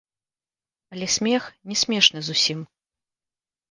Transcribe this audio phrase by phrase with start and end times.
[0.95, 2.69] Але смех не смешны зусім.